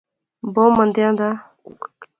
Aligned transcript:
بہوں 0.53 0.71
مندیاں 0.77 1.11
دا 1.19 1.29